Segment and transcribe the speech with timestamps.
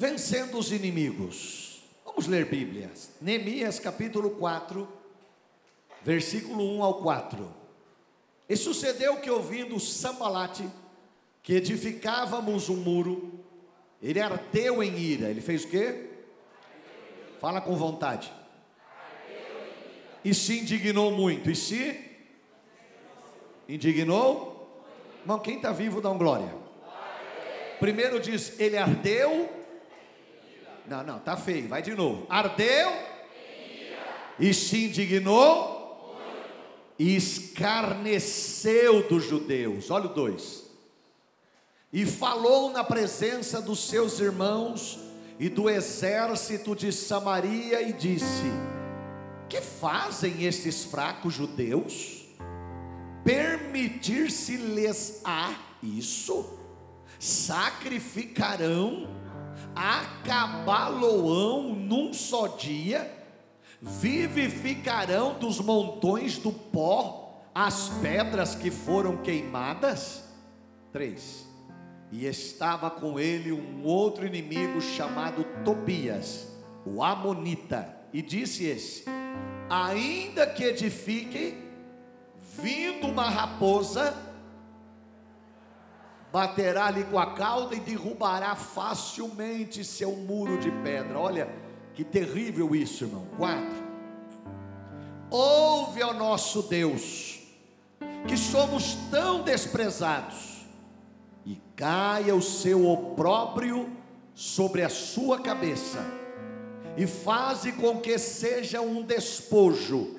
[0.00, 1.82] vencendo os inimigos.
[2.06, 2.90] Vamos ler Bíblia.
[3.20, 4.88] Neemias capítulo 4,
[6.02, 7.54] versículo 1 ao 4.
[8.48, 10.66] E sucedeu que ouvindo Sambalate,
[11.42, 13.44] que edificávamos um muro,
[14.02, 15.28] ele ardeu em ira.
[15.28, 16.08] Ele fez o quê?
[17.38, 18.32] Fala com vontade.
[20.24, 21.50] E se indignou muito.
[21.50, 22.02] E se
[23.68, 24.82] indignou?
[25.20, 26.54] Irmão, quem está vivo dá um glória.
[27.78, 29.59] Primeiro diz, ele ardeu.
[30.90, 32.26] Não, não, tá feio, vai de novo.
[32.28, 32.92] Ardeu
[34.40, 36.18] e se indignou
[36.98, 39.88] e escarneceu dos judeus.
[39.88, 40.68] Olha o 2.
[41.92, 44.98] E falou na presença dos seus irmãos
[45.38, 48.50] e do exército de Samaria e disse:
[49.48, 52.26] Que fazem estes fracos judeus?
[53.22, 56.58] Permitir-se-lhes a isso?
[57.16, 59.19] Sacrificarão,
[59.74, 63.20] acabá-lo-ão num só dia?
[63.80, 70.24] vivificarão dos montões do pó as pedras que foram queimadas?
[70.92, 71.48] 3.
[72.12, 76.48] E estava com ele um outro inimigo chamado Tobias,
[76.84, 79.04] o Amonita, e disse esse:
[79.68, 81.56] Ainda que edifique,
[82.60, 84.12] vindo uma raposa,
[86.32, 91.18] baterá-lhe com a cauda e derrubará facilmente seu muro de pedra.
[91.18, 91.48] Olha,
[91.94, 93.26] que terrível isso, irmão.
[93.36, 93.90] Quatro.
[95.30, 97.40] Ouve ao nosso Deus,
[98.26, 100.66] que somos tão desprezados,
[101.44, 103.88] e caia o seu opróbrio
[104.34, 106.04] sobre a sua cabeça,
[106.96, 110.16] e faze com que seja um despojo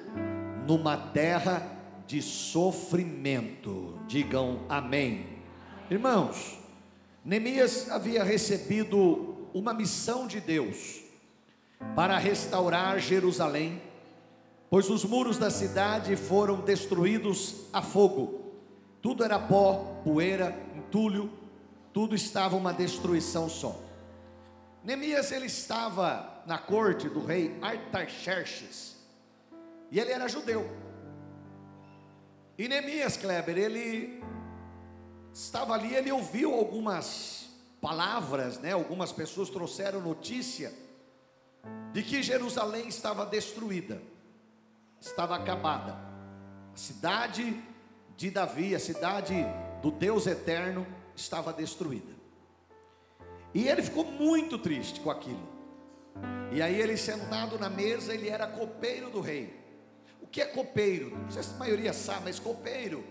[0.66, 1.68] numa terra
[2.08, 4.00] de sofrimento.
[4.08, 5.31] Digam amém.
[5.92, 6.58] Irmãos,
[7.22, 11.02] Neemias havia recebido uma missão de Deus
[11.98, 13.82] para restaurar Jerusalém,
[14.70, 18.54] pois os muros da cidade foram destruídos a fogo.
[19.02, 21.30] Tudo era pó, poeira, entulho,
[21.92, 23.78] tudo estava uma destruição só.
[24.86, 28.96] Neemias ele estava na corte do rei Artaxerxes,
[29.92, 30.72] e ele era judeu.
[32.58, 34.24] E Neemias Kleber, ele
[35.34, 37.50] estava ali, ele ouviu algumas
[37.82, 38.74] palavras, né?
[38.74, 40.74] Algumas pessoas trouxeram notícia
[41.94, 44.02] de que Jerusalém estava destruída,
[45.00, 45.94] estava acabada.
[46.74, 47.62] A cidade
[48.16, 49.36] de Davi, a cidade
[49.82, 52.14] do Deus eterno, estava destruída.
[53.54, 55.50] E ele ficou muito triste com aquilo.
[56.52, 59.60] E aí ele sentado na mesa, ele era copeiro do rei.
[60.22, 61.18] O que é copeiro?
[61.18, 63.04] Não sei se a maioria sabe, mas copeiro,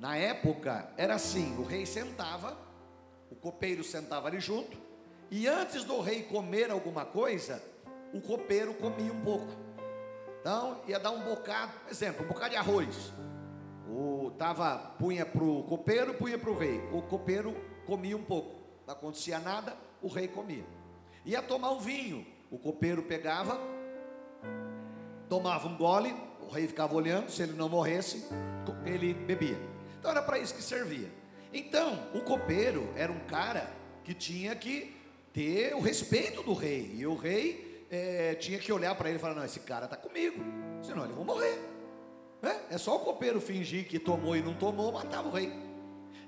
[0.00, 2.56] na época, era assim: o rei sentava,
[3.30, 4.76] o copeiro sentava ali junto,
[5.30, 7.62] e antes do rei comer alguma coisa,
[8.12, 9.46] o copeiro comia um pouco.
[10.40, 13.12] Então, ia dar um bocado, exemplo, um bocado de arroz.
[13.86, 16.80] O, tava, punha para o copeiro, punha para o rei.
[16.92, 18.58] O copeiro comia um pouco.
[18.86, 20.64] Não acontecia nada, o rei comia.
[21.26, 22.26] Ia tomar um vinho.
[22.50, 23.60] O copeiro pegava,
[25.28, 28.26] tomava um gole, o rei ficava olhando, se ele não morresse,
[28.84, 29.69] ele bebia.
[30.00, 31.10] Então era para isso que servia.
[31.52, 33.70] Então, o copeiro era um cara
[34.02, 34.96] que tinha que
[35.30, 36.94] ter o respeito do rei.
[36.96, 39.96] E o rei é, tinha que olhar para ele e falar: Não, esse cara está
[39.96, 40.42] comigo,
[40.82, 41.60] senão ele vai morrer.
[42.42, 45.52] É, é só o copeiro fingir que tomou e não tomou, matava o rei.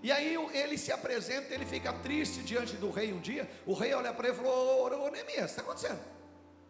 [0.02, 3.48] E aí ele se apresenta, ele fica triste diante do rei um dia.
[3.64, 6.00] O rei olha para ele e falou: Ô, ô Neemias, o que está acontecendo?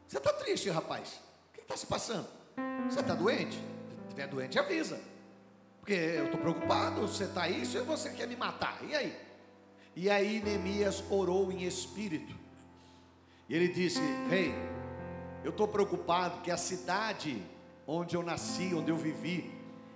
[0.06, 1.20] Você está triste, rapaz?
[1.50, 2.28] O que está se passando?
[2.88, 3.56] Você está doente?
[3.56, 5.11] Se estiver doente, avisa.
[5.82, 8.78] Porque eu estou preocupado, você está isso e você quer me matar.
[8.88, 9.16] E aí?
[9.96, 12.32] E aí Neemias orou em espírito.
[13.48, 13.98] E ele disse:
[14.30, 14.54] Rei,
[15.42, 17.42] eu estou preocupado que a cidade
[17.84, 19.50] onde eu nasci, onde eu vivi,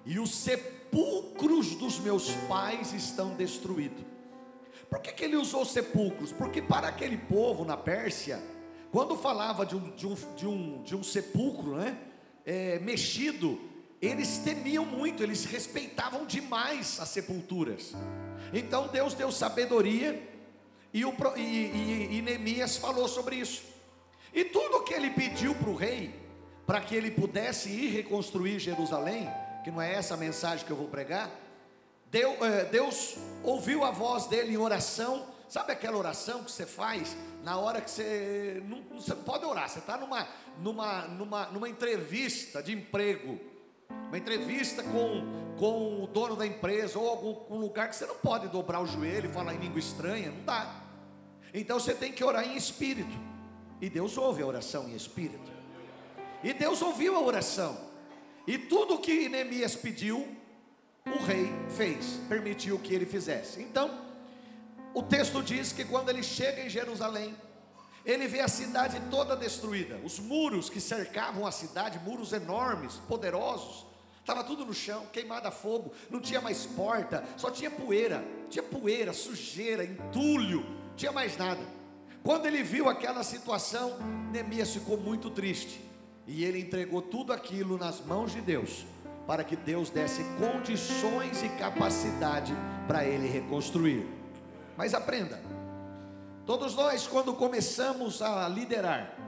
[0.05, 4.05] e os sepulcros dos meus pais estão destruídos.
[4.91, 6.33] Por que, que ele usou sepulcros?
[6.33, 8.43] Porque para aquele povo na Pérsia,
[8.91, 11.97] quando falava de um, de um, de um, de um sepulcro né,
[12.45, 13.76] é, mexido,
[14.07, 17.95] eles temiam muito, eles respeitavam demais as sepulturas.
[18.53, 20.23] Então Deus deu sabedoria
[20.93, 23.63] e, o, e, e, e Neemias falou sobre isso.
[24.33, 26.15] E tudo que ele pediu para o rei,
[26.67, 29.29] para que ele pudesse ir reconstruir Jerusalém,
[29.65, 31.31] que não é essa a mensagem que eu vou pregar,
[32.11, 35.27] Deus, é, Deus ouviu a voz dele em oração.
[35.49, 39.69] Sabe aquela oração que você faz na hora que você não, você pode orar?
[39.69, 40.27] Você está numa,
[40.61, 43.39] numa, numa, numa entrevista de emprego,
[43.89, 48.17] uma entrevista com, com o dono da empresa ou algum um lugar que você não
[48.17, 50.83] pode dobrar o joelho e falar em língua estranha, não dá.
[51.53, 53.17] Então você tem que orar em espírito.
[53.81, 55.51] E Deus ouve a oração em espírito.
[56.43, 57.77] E Deus ouviu a oração.
[58.47, 60.29] E tudo que Neemias pediu,
[61.05, 63.61] o rei fez, permitiu que ele fizesse.
[63.61, 64.07] Então,
[64.95, 67.35] o texto diz que quando ele chega em Jerusalém,
[68.07, 73.85] ele vê a cidade toda destruída, os muros que cercavam a cidade, muros enormes, poderosos,
[74.21, 78.63] estava tudo no chão, queimado a fogo, não tinha mais porta, só tinha poeira, tinha
[78.63, 80.65] poeira, sujeira, entulho,
[80.97, 81.61] tinha mais nada.
[82.23, 83.99] Quando ele viu aquela situação,
[84.31, 85.81] Neemias ficou muito triste,
[86.29, 88.87] e ele entregou tudo aquilo nas mãos de Deus,
[89.27, 92.55] para que Deus desse condições e capacidade
[92.87, 94.07] para ele reconstruir.
[94.77, 95.41] Mas aprenda,
[96.47, 99.19] Todos nós, quando começamos a liderar,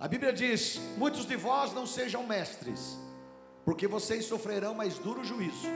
[0.00, 2.98] a Bíblia diz: muitos de vós não sejam mestres,
[3.62, 5.68] porque vocês sofrerão mais duro juízo.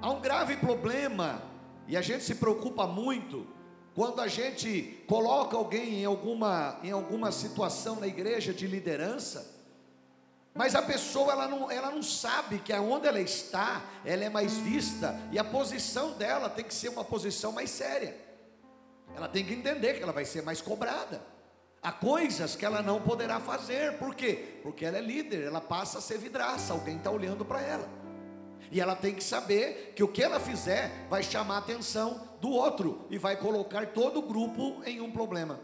[0.00, 1.40] Há um grave problema,
[1.86, 3.46] e a gente se preocupa muito,
[3.94, 9.48] quando a gente coloca alguém em alguma, em alguma situação na igreja de liderança,
[10.52, 14.54] mas a pessoa ela não, ela não sabe que aonde ela está, ela é mais
[14.54, 18.31] vista, e a posição dela tem que ser uma posição mais séria.
[19.14, 21.22] Ela tem que entender que ela vai ser mais cobrada.
[21.82, 24.60] Há coisas que ela não poderá fazer, por quê?
[24.62, 27.88] Porque ela é líder, ela passa a ser vidraça, alguém está olhando para ela.
[28.70, 32.50] E ela tem que saber que o que ela fizer vai chamar a atenção do
[32.50, 35.58] outro e vai colocar todo o grupo em um problema.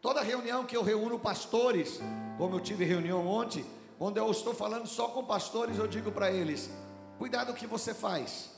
[0.00, 2.00] Toda reunião que eu reúno pastores,
[2.38, 3.66] como eu tive reunião ontem,
[3.98, 6.70] quando eu estou falando só com pastores, eu digo para eles:
[7.18, 8.50] cuidado o que você faz,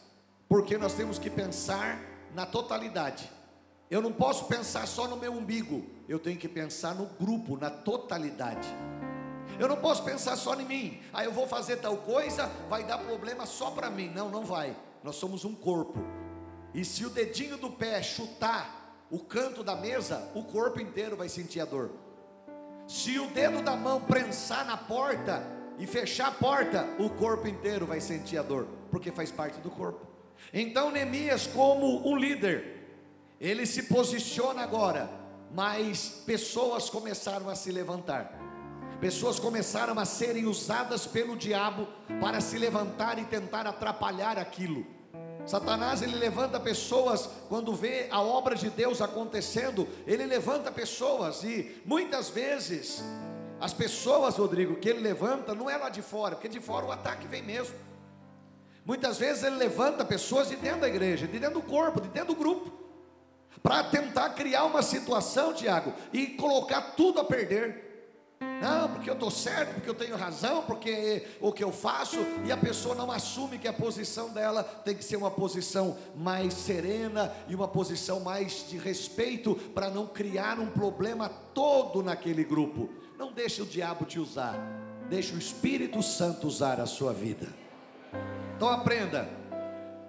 [0.47, 1.99] porque nós temos que pensar
[2.35, 3.31] na totalidade.
[3.91, 7.69] Eu não posso pensar só no meu umbigo, eu tenho que pensar no grupo, na
[7.69, 8.69] totalidade.
[9.59, 11.01] Eu não posso pensar só em mim.
[11.13, 14.09] Ah, eu vou fazer tal coisa, vai dar problema só para mim.
[14.15, 14.77] Não, não vai.
[15.03, 15.99] Nós somos um corpo.
[16.73, 21.29] E se o dedinho do pé chutar o canto da mesa, o corpo inteiro vai
[21.29, 21.91] sentir a dor.
[22.87, 25.45] Se o dedo da mão prensar na porta
[25.79, 29.71] e fechar a porta, o corpo inteiro vai sentir a dor, porque faz parte do
[29.71, 30.07] corpo.
[30.55, 32.80] Então Neemias, como um líder,
[33.41, 35.09] ele se posiciona agora,
[35.51, 38.39] mas pessoas começaram a se levantar.
[39.01, 41.89] Pessoas começaram a serem usadas pelo diabo
[42.21, 44.87] para se levantar e tentar atrapalhar aquilo.
[45.47, 51.81] Satanás ele levanta pessoas quando vê a obra de Deus acontecendo, ele levanta pessoas e
[51.87, 53.03] muitas vezes
[53.59, 56.93] as pessoas, Rodrigo, que ele levanta não é lá de fora, porque de fora o
[56.93, 57.75] ataque vem mesmo.
[58.85, 62.35] Muitas vezes ele levanta pessoas de dentro da igreja, de dentro do corpo, de dentro
[62.35, 62.90] do grupo
[63.63, 67.91] para tentar criar uma situação, Tiago, e colocar tudo a perder.
[68.61, 72.51] Não, porque eu estou certo, porque eu tenho razão, porque o que eu faço, e
[72.51, 77.33] a pessoa não assume que a posição dela tem que ser uma posição mais serena
[77.49, 82.89] e uma posição mais de respeito, para não criar um problema todo naquele grupo.
[83.19, 84.55] Não deixe o diabo te usar,
[85.09, 87.47] deixe o Espírito Santo usar a sua vida.
[88.57, 89.29] Então aprenda,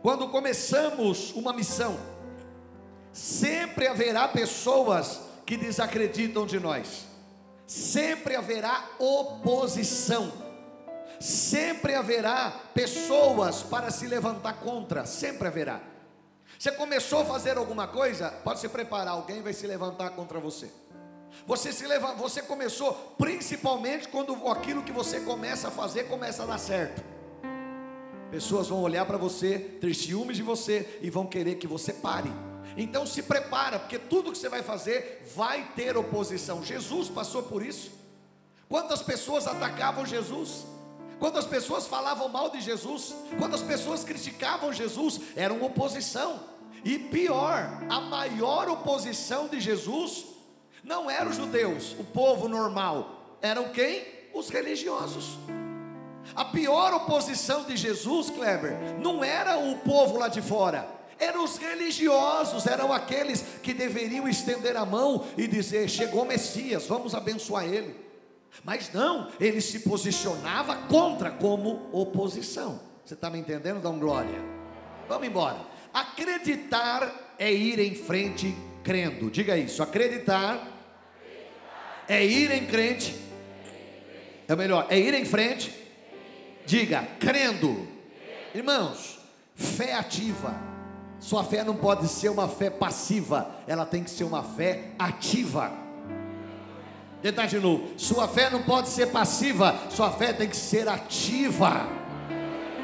[0.02, 1.98] quando começamos uma missão,
[3.12, 7.06] Sempre haverá pessoas que desacreditam de nós.
[7.68, 10.32] Sempre haverá oposição.
[11.20, 15.80] Sempre haverá pessoas para se levantar contra, sempre haverá.
[16.58, 20.72] Você começou a fazer alguma coisa, pode se preparar, alguém vai se levantar contra você.
[21.46, 26.46] Você se leva, você começou principalmente quando aquilo que você começa a fazer começa a
[26.46, 27.04] dar certo.
[28.32, 32.32] Pessoas vão olhar para você, ter ciúmes de você e vão querer que você pare.
[32.78, 36.64] Então se prepara, porque tudo que você vai fazer vai ter oposição.
[36.64, 37.92] Jesus passou por isso.
[38.70, 40.66] Quantas pessoas atacavam Jesus?
[41.20, 43.14] Quantas pessoas falavam mal de Jesus?
[43.38, 45.20] Quantas pessoas criticavam Jesus?
[45.36, 46.40] Eram oposição.
[46.84, 50.26] E pior, a maior oposição de Jesus
[50.84, 53.38] não eram os judeus, o povo normal.
[53.42, 54.04] Eram quem?
[54.34, 55.38] Os religiosos.
[56.34, 61.58] A pior oposição de Jesus, Kleber, não era o povo lá de fora eram os
[61.58, 67.96] religiosos, eram aqueles que deveriam estender a mão e dizer: chegou Messias, vamos abençoar ele.
[68.64, 72.82] Mas não, ele se posicionava contra como oposição.
[73.06, 73.82] Você está me entendendo?
[73.82, 74.42] Dá um glória.
[75.08, 75.58] Vamos embora.
[75.94, 79.30] Acreditar é ir em frente crendo.
[79.30, 79.82] Diga isso.
[79.82, 80.68] Acreditar
[82.08, 83.16] é ir em frente.
[84.48, 85.74] É melhor, é ir em frente.
[86.66, 87.88] Diga, crendo.
[88.54, 89.20] Irmãos,
[89.56, 90.71] fé ativa
[91.22, 95.72] sua fé não pode ser uma fé passiva, ela tem que ser uma fé ativa.
[97.22, 97.90] Tentar de novo.
[97.96, 101.88] Sua fé não pode ser passiva, sua fé tem que ser ativa.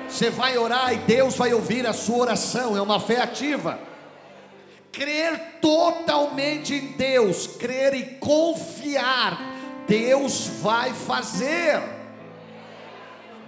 [0.08, 3.80] Você vai orar e Deus vai ouvir a sua oração, é uma fé ativa.
[4.92, 9.40] crer totalmente em Deus, crer e confiar,
[9.88, 11.97] Deus vai fazer.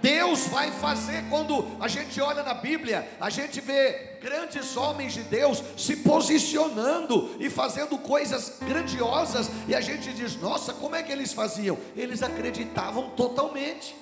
[0.02, 5.22] Deus vai fazer quando a gente olha na Bíblia, a gente vê grandes homens de
[5.22, 11.12] Deus se posicionando e fazendo coisas grandiosas, e a gente diz: nossa, como é que
[11.12, 11.76] eles faziam?
[11.96, 13.94] Eles acreditavam totalmente.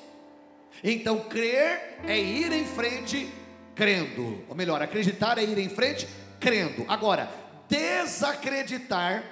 [0.82, 3.32] Então, crer é ir em frente
[3.74, 6.84] crendo, ou melhor, acreditar é ir em frente crendo.
[6.88, 7.28] Agora,
[7.68, 9.24] desacreditar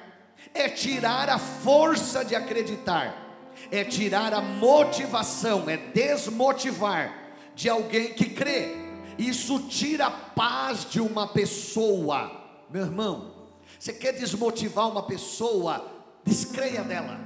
[0.52, 3.25] é tirar a força de acreditar
[3.70, 7.12] é tirar a motivação, é desmotivar
[7.54, 8.76] de alguém que crê.
[9.18, 12.44] Isso tira a paz de uma pessoa.
[12.68, 13.32] Meu irmão,
[13.78, 15.90] você quer desmotivar uma pessoa?
[16.24, 17.18] Descreia dela.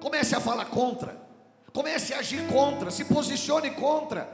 [0.00, 1.22] Comece a falar contra.
[1.72, 4.30] Comece a agir contra, se posicione contra.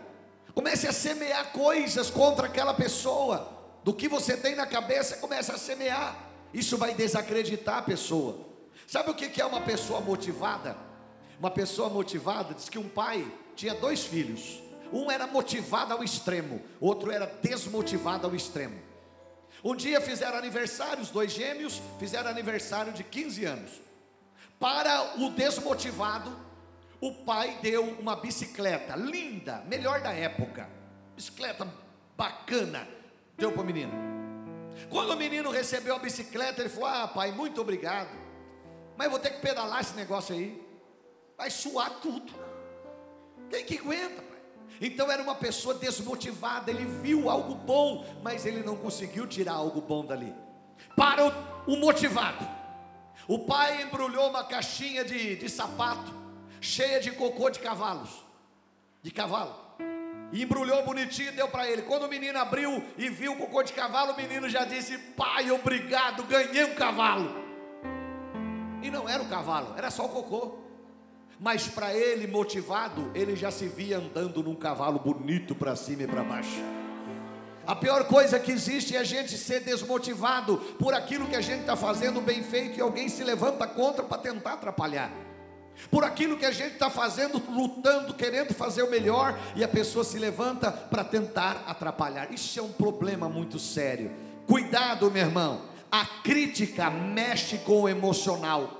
[0.55, 3.59] Comece a semear coisas contra aquela pessoa.
[3.83, 6.17] Do que você tem na cabeça, comece a semear.
[6.53, 8.47] Isso vai desacreditar a pessoa.
[8.87, 10.77] Sabe o que é uma pessoa motivada?
[11.41, 14.61] Uma pessoa motivada diz que um pai tinha dois filhos.
[14.93, 18.79] Um era motivado ao extremo, outro era desmotivado ao extremo.
[19.65, 23.71] Um dia fizeram aniversário, os dois gêmeos fizeram aniversário de 15 anos.
[24.59, 26.37] Para o desmotivado,
[27.01, 30.69] o pai deu uma bicicleta linda, melhor da época.
[31.17, 31.67] Bicicleta
[32.19, 32.87] bacana,
[33.39, 33.93] deu para o menino.
[34.91, 38.11] Quando o menino recebeu a bicicleta, ele falou: Ah, pai, muito obrigado.
[38.95, 40.70] Mas vou ter que pedalar esse negócio aí
[41.41, 42.31] vai suar tudo.
[43.49, 44.39] Quem que aguenta, pai?
[44.79, 49.81] Então era uma pessoa desmotivada, ele viu algo bom, mas ele não conseguiu tirar algo
[49.81, 50.35] bom dali.
[50.95, 51.33] Para
[51.67, 52.47] o, motivado,
[53.27, 56.13] o pai embrulhou uma caixinha de, de sapato,
[56.61, 58.11] cheia de cocô de cavalos,
[59.03, 59.55] de cavalo,
[60.33, 61.83] e embrulhou bonitinho e deu para ele.
[61.83, 65.51] Quando o menino abriu e viu o cocô de cavalo, o menino já disse: Pai,
[65.51, 67.35] obrigado, ganhei um cavalo.
[68.83, 70.70] E não era o cavalo, era só o cocô
[71.41, 76.07] mas para ele, motivado, ele já se via andando num cavalo bonito para cima e
[76.07, 76.63] para baixo.
[77.67, 81.61] A pior coisa que existe é a gente ser desmotivado por aquilo que a gente
[81.61, 85.11] está fazendo bem feito e alguém se levanta contra para tentar atrapalhar.
[85.91, 90.05] Por aquilo que a gente está fazendo, lutando, querendo fazer o melhor, e a pessoa
[90.05, 92.31] se levanta para tentar atrapalhar.
[92.31, 94.11] Isso é um problema muito sério.
[94.47, 95.63] Cuidado, meu irmão.
[95.91, 98.80] A crítica mexe com o emocional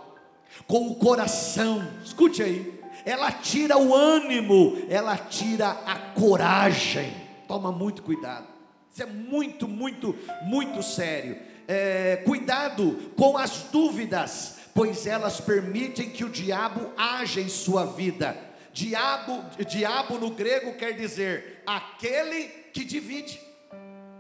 [0.67, 1.87] com o coração.
[2.05, 2.81] Escute aí.
[3.05, 7.13] Ela tira o ânimo, ela tira a coragem.
[7.49, 8.47] Toma muito cuidado.
[8.93, 11.39] Isso é muito, muito, muito sério.
[11.67, 18.37] É, cuidado com as dúvidas, pois elas permitem que o diabo haja em sua vida.
[18.73, 23.41] Diabo, diabo no grego quer dizer aquele que divide.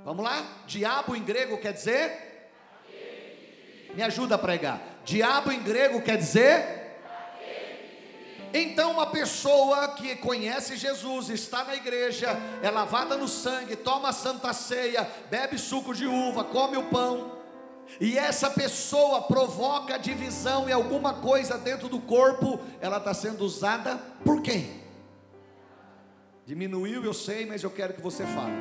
[0.05, 0.45] Vamos lá?
[0.67, 2.31] Diabo em grego quer dizer
[3.95, 4.81] me ajuda a pregar.
[5.05, 6.81] Diabo em grego quer dizer
[8.53, 12.29] então, uma pessoa que conhece Jesus, está na igreja,
[12.63, 17.39] é lavada no sangue, toma a santa ceia, bebe suco de uva, come o pão,
[18.01, 23.97] e essa pessoa provoca divisão e alguma coisa dentro do corpo, ela está sendo usada
[24.25, 24.81] por quem?
[26.45, 28.55] Diminuiu, eu sei, mas eu quero que você fale.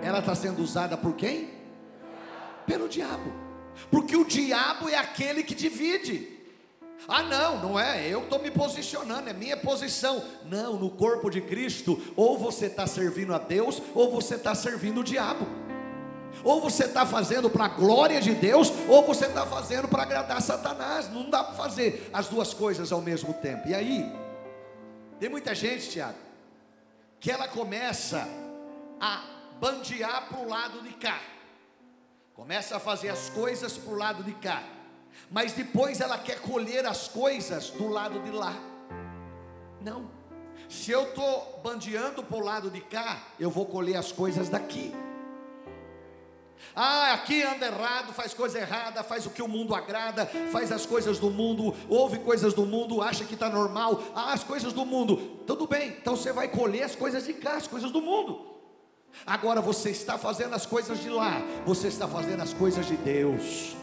[0.00, 1.50] Ela está sendo usada por quem?
[2.66, 3.32] Pelo diabo.
[3.90, 6.34] Porque o diabo é aquele que divide.
[7.06, 10.24] Ah, não, não é, eu estou me posicionando, é minha posição.
[10.46, 15.00] Não, no corpo de Cristo, ou você está servindo a Deus, ou você está servindo
[15.00, 15.46] o diabo.
[16.42, 20.40] Ou você está fazendo para a glória de Deus, ou você está fazendo para agradar
[20.40, 21.10] Satanás.
[21.10, 23.68] Não dá para fazer as duas coisas ao mesmo tempo.
[23.68, 24.10] E aí,
[25.20, 26.18] tem muita gente, Tiago,
[27.20, 28.26] que ela começa
[29.00, 29.24] a
[29.60, 31.20] bandear para o lado de cá.
[32.34, 34.64] Começa a fazer as coisas para o lado de cá,
[35.30, 38.56] mas depois ela quer colher as coisas do lado de lá.
[39.80, 40.10] Não,
[40.68, 44.92] se eu estou bandeando para o lado de cá, eu vou colher as coisas daqui.
[46.74, 50.84] Ah, aqui anda errado, faz coisa errada, faz o que o mundo agrada, faz as
[50.84, 54.02] coisas do mundo, ouve coisas do mundo, acha que está normal.
[54.12, 57.54] Ah, as coisas do mundo, tudo bem, então você vai colher as coisas de cá,
[57.54, 58.53] as coisas do mundo.
[59.26, 63.76] Agora você está fazendo as coisas de lá, você está fazendo as coisas de Deus.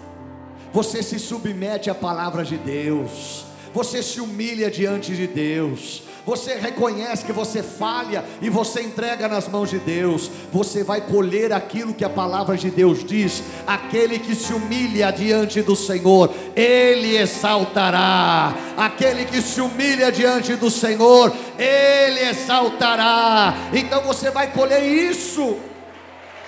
[0.74, 3.46] Você se submete à palavra de Deus.
[3.74, 9.48] Você se humilha diante de Deus você reconhece que você falha e você entrega nas
[9.48, 14.36] mãos de Deus, você vai colher aquilo que a palavra de Deus diz: aquele que
[14.36, 22.20] se humilha diante do Senhor, Ele exaltará, aquele que se humilha diante do Senhor, Ele
[22.20, 23.56] exaltará.
[23.74, 25.58] Então você vai colher isso.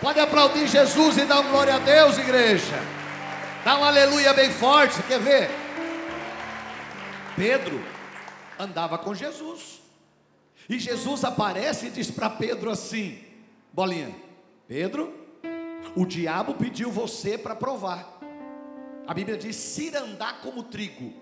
[0.01, 2.79] Pode aplaudir Jesus e dar glória a Deus, igreja.
[3.63, 5.49] Dá um aleluia bem forte, quer ver?
[7.35, 7.92] Pedro
[8.59, 9.81] andava com Jesus.
[10.69, 13.19] E Jesus aparece e diz para Pedro assim:
[13.71, 14.15] Bolinha,
[14.67, 15.13] Pedro,
[15.95, 18.19] o diabo pediu você para provar.
[19.05, 21.13] A Bíblia diz cirandar como trigo.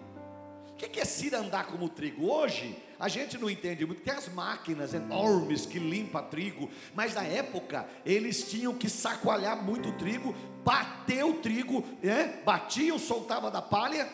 [0.69, 2.27] O que é cirandar como trigo?
[2.27, 7.23] Hoje a gente não entende muito, tem as máquinas enormes que limpa trigo, mas na
[7.23, 12.41] época eles tinham que sacoalhar muito trigo, bater o trigo, né?
[12.45, 14.07] batiam, soltava da palha,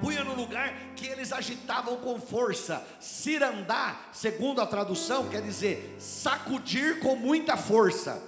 [0.00, 2.86] punha no lugar que eles agitavam com força.
[3.00, 8.22] Cirandar, segundo a tradução, quer dizer sacudir com muita força.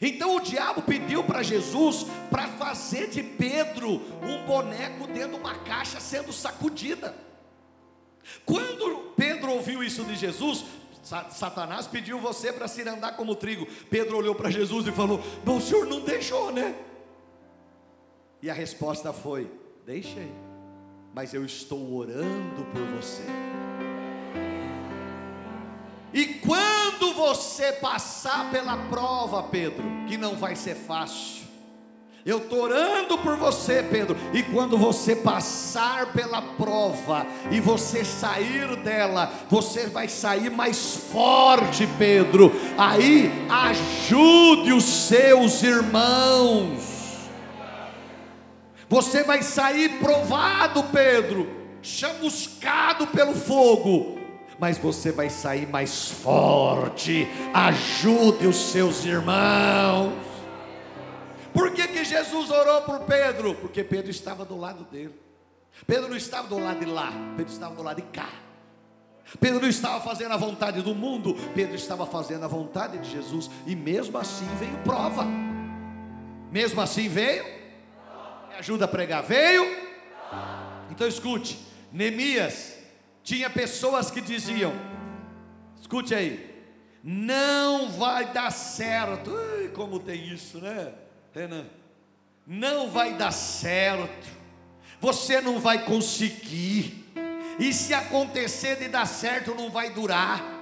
[0.00, 5.54] Então o diabo pediu para Jesus para fazer de Pedro um boneco dentro de uma
[5.56, 7.14] caixa sendo sacudida.
[8.46, 10.64] Quando Pedro ouviu isso de Jesus,
[11.02, 13.66] Satanás pediu você para se andar como trigo.
[13.90, 16.74] Pedro olhou para Jesus e falou: Bom, o senhor não deixou, né?
[18.40, 19.50] E a resposta foi:
[19.84, 20.30] Deixei,
[21.14, 23.22] mas eu estou orando por você.
[26.12, 31.42] E quando você passar pela prova, Pedro, que não vai ser fácil,
[32.24, 34.16] eu estou orando por você, Pedro.
[34.32, 41.88] E quando você passar pela prova e você sair dela, você vai sair mais forte,
[41.98, 42.52] Pedro.
[42.78, 46.91] Aí ajude os seus irmãos.
[48.92, 51.48] Você vai sair provado, Pedro,
[51.80, 54.18] chamuscado pelo fogo.
[54.58, 57.26] Mas você vai sair mais forte.
[57.54, 60.12] Ajude os seus irmãos.
[61.54, 63.54] Por que, que Jesus orou por Pedro?
[63.54, 65.18] Porque Pedro estava do lado dele.
[65.86, 68.28] Pedro não estava do lado de lá, Pedro estava do lado de cá.
[69.40, 73.50] Pedro não estava fazendo a vontade do mundo, Pedro estava fazendo a vontade de Jesus,
[73.66, 75.24] e mesmo assim veio prova.
[76.52, 77.61] Mesmo assim veio,
[78.52, 79.64] me ajuda a pregar, veio.
[80.90, 81.58] Então escute,
[81.90, 82.74] Neemias
[83.22, 84.72] tinha pessoas que diziam:
[85.80, 86.54] escute aí,
[87.02, 89.34] não vai dar certo.
[89.58, 90.92] Ai, como tem isso, né?
[91.34, 91.64] Renan,
[92.46, 94.28] não vai dar certo,
[95.00, 97.10] você não vai conseguir,
[97.58, 100.60] e se acontecer de dar certo, não vai durar.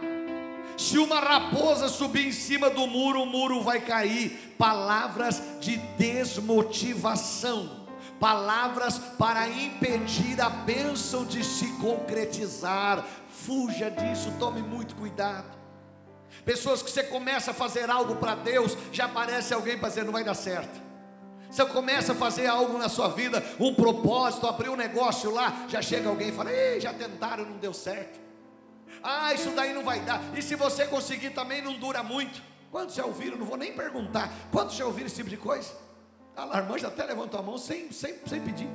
[0.77, 4.55] Se uma raposa subir em cima do muro, o muro vai cair.
[4.57, 7.80] Palavras de desmotivação,
[8.21, 13.05] palavras para impedir a bênção de se concretizar.
[13.31, 15.59] Fuja disso, tome muito cuidado.
[16.45, 20.13] Pessoas que você começa a fazer algo para Deus, já aparece alguém para dizer não
[20.13, 20.81] vai dar certo.
[21.51, 25.83] Você começa a fazer algo na sua vida, um propósito, abrir um negócio lá, já
[25.83, 28.21] chega alguém e fala: Ei, já tentaram, não deu certo.
[29.03, 30.23] Ah, isso daí não vai dar.
[30.37, 32.41] E se você conseguir também não dura muito.
[32.71, 33.37] Quantos já ouviram?
[33.37, 34.33] Não vou nem perguntar.
[34.53, 35.73] Quantos já ouviram esse tipo de coisa?
[36.41, 38.69] A Larmanja até levantou a mão sem, sem, sem pedir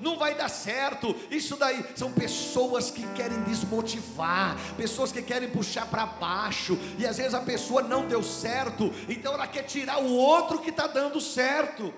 [0.00, 1.14] não vai dar certo.
[1.30, 7.16] Isso daí são pessoas que querem desmotivar, pessoas que querem puxar para baixo, e às
[7.16, 11.20] vezes a pessoa não deu certo, então ela quer tirar o outro que está dando
[11.20, 11.92] certo.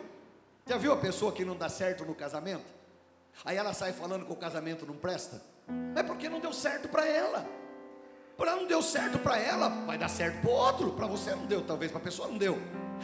[0.66, 2.72] Já viu a pessoa que não dá certo no casamento?
[3.44, 5.42] Aí ela sai falando que o casamento não presta,
[5.94, 7.46] é porque não deu certo para ela.
[8.36, 10.90] Para não deu certo para ela, vai dar certo para o outro.
[10.92, 12.58] Para você não deu, talvez para a pessoa não deu.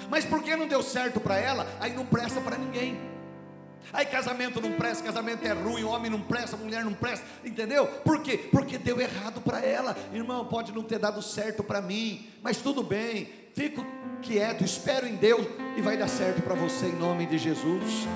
[0.08, 2.98] Mas porque não deu certo para ela, aí não presta para ninguém.
[3.92, 7.86] Aí casamento não presta, casamento é ruim, homem não presta, mulher não presta, entendeu?
[7.86, 8.38] Por quê?
[8.38, 9.96] Porque deu errado para ela.
[10.12, 13.28] Irmão, pode não ter dado certo para mim, mas tudo bem.
[13.54, 13.84] Fico
[14.22, 15.44] quieto, espero em Deus
[15.76, 18.06] e vai dar certo para você em nome de Jesus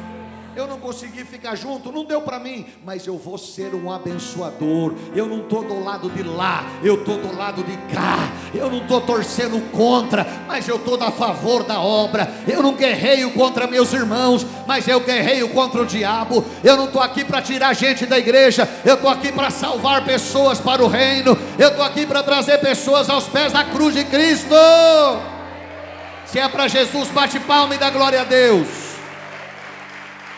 [0.57, 4.95] eu não consegui ficar junto, não deu para mim, mas eu vou ser um abençoador.
[5.15, 8.17] Eu não estou do lado de lá, eu estou do lado de cá.
[8.55, 12.33] Eu não estou torcendo contra, mas eu estou a favor da obra.
[12.47, 16.45] Eu não guerreio contra meus irmãos, mas eu guerreio contra o diabo.
[16.63, 20.61] Eu não estou aqui para tirar gente da igreja, eu estou aqui para salvar pessoas
[20.61, 21.37] para o reino.
[21.59, 24.55] Eu estou aqui para trazer pessoas aos pés da cruz de Cristo.
[26.27, 28.84] Se é para Jesus, bate palma e dá glória a Deus.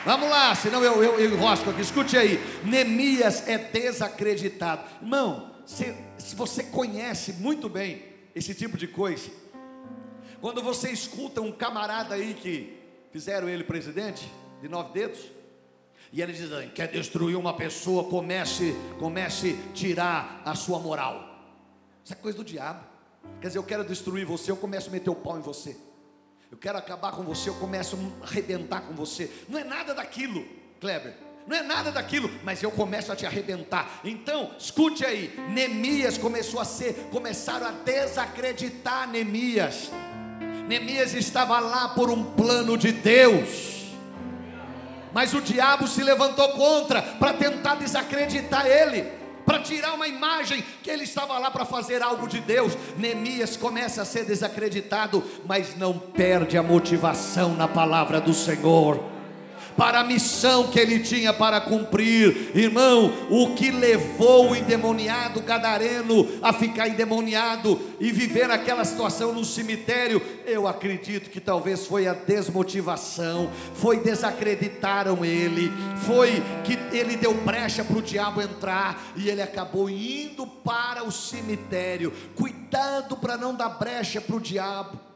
[0.06, 1.80] Vamos lá, senão eu, eu, eu enrosco aqui.
[1.80, 2.38] Escute aí.
[2.62, 4.84] Neemias é desacreditado.
[5.02, 9.28] Irmão, se, se você conhece muito bem esse tipo de coisa,
[10.40, 14.30] quando você escuta um camarada aí que fizeram ele presidente,
[14.62, 15.18] de nove dedos,
[16.12, 21.36] e ele diz, quer destruir uma pessoa, comece, comece tirar a sua moral.
[22.04, 22.86] Isso é coisa do diabo.
[23.40, 25.76] Quer dizer, eu quero destruir você, eu começo a meter o pau em você.
[26.50, 29.30] Eu quero acabar com você, eu começo a arrebentar com você.
[29.48, 30.46] Não é nada daquilo,
[30.80, 31.14] Kleber.
[31.46, 34.00] Não é nada daquilo, mas eu começo a te arrebentar.
[34.04, 39.90] Então, escute aí, Neemias começou a ser, começaram a desacreditar Neemias.
[40.68, 43.94] Neemias estava lá por um plano de Deus.
[45.12, 49.15] Mas o diabo se levantou contra para tentar desacreditar ele
[49.46, 52.76] para tirar uma imagem que ele estava lá para fazer algo de Deus.
[52.98, 59.15] Neemias começa a ser desacreditado, mas não perde a motivação na palavra do Senhor
[59.76, 62.50] para a missão que ele tinha para cumprir.
[62.54, 69.44] Irmão, o que levou o endemoniado gadareno a ficar endemoniado e viver aquela situação no
[69.44, 75.70] cemitério, eu acredito que talvez foi a desmotivação, foi desacreditaram ele,
[76.06, 81.12] foi que ele deu brecha para o diabo entrar e ele acabou indo para o
[81.12, 85.15] cemitério, cuidado para não dar brecha para o diabo.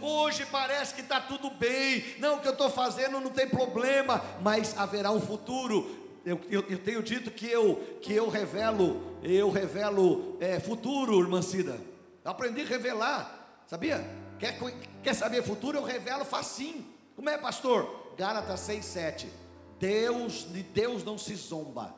[0.00, 4.22] Hoje parece que está tudo bem, não, o que eu estou fazendo não tem problema,
[4.40, 5.98] mas haverá um futuro.
[6.24, 11.40] Eu, eu, eu, tenho dito que eu, que eu revelo, eu revelo é, futuro, irmã
[11.40, 11.80] Cida.
[12.24, 14.04] aprendi a revelar, sabia?
[14.38, 14.58] Quer,
[15.02, 15.78] quer saber futuro?
[15.78, 16.86] Eu revelo facinho.
[17.16, 18.14] Como é, pastor?
[18.16, 19.32] Gálatas 6, 7.
[19.78, 21.94] Deus, de Deus não se zomba.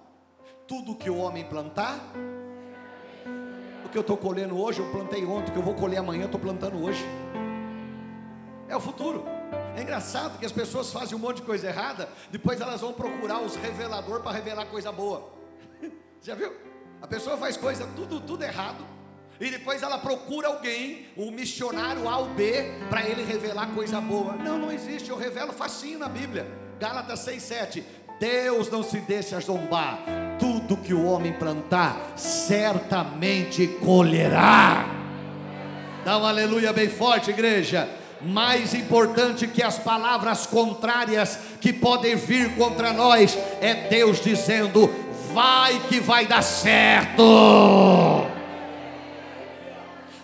[0.68, 1.98] Tudo que o homem plantar,
[3.84, 6.22] o que eu estou colhendo hoje, eu plantei ontem, o que eu vou colher amanhã,
[6.22, 7.04] eu estou plantando hoje
[8.72, 9.24] é o futuro.
[9.76, 13.40] É engraçado que as pessoas fazem um monte de coisa errada, depois elas vão procurar
[13.40, 15.30] os reveladores para revelar coisa boa.
[16.22, 16.52] Já viu?
[17.00, 18.84] A pessoa faz coisa tudo, tudo errado,
[19.40, 24.00] e depois ela procura alguém, o um missionário A ou B, para ele revelar coisa
[24.00, 24.34] boa.
[24.34, 26.46] Não, não existe, eu revelo facinho na Bíblia.
[26.78, 27.82] Gálatas 6,7.
[28.20, 29.98] Deus não se deixa zombar,
[30.38, 34.86] tudo que o homem plantar, certamente colherá.
[36.04, 42.54] Dá um aleluia bem forte, igreja mais importante que as palavras contrárias que podem vir
[42.54, 44.90] contra nós é Deus dizendo:
[45.32, 48.26] vai que vai dar certo.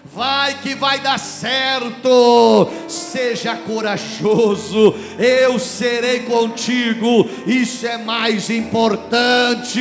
[0.04, 9.76] Vai que vai dar certo, seja corajoso, eu serei contigo, isso é mais importante.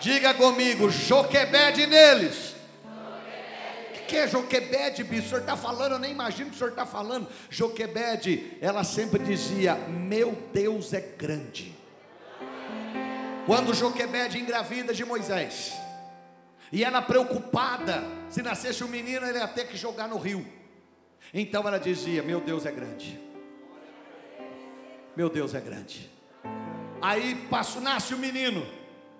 [0.00, 2.49] Diga comigo, Joquebede neles
[4.10, 6.84] que é Joquebede, o senhor está falando, eu nem imagino o que o senhor está
[6.84, 7.28] falando.
[7.48, 11.72] Joquebede, ela sempre dizia: Meu Deus é grande.
[13.46, 15.72] Quando Joquebede engravida de Moisés,
[16.72, 20.44] e ela preocupada, se nascesse um menino, ele ia ter que jogar no rio.
[21.32, 23.20] Então ela dizia: Meu Deus é grande.
[25.16, 26.10] Meu Deus é grande.
[27.00, 28.66] Aí passo, nasce o menino.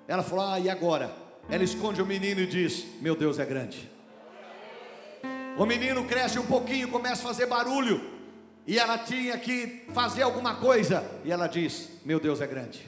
[0.08, 1.14] Ela falou: Ah, e agora?
[1.48, 3.99] Ela esconde o menino e diz: Meu Deus é grande.
[5.60, 8.00] O menino cresce um pouquinho, começa a fazer barulho.
[8.66, 11.04] E ela tinha que fazer alguma coisa.
[11.22, 12.80] E ela diz: Meu Deus é grande.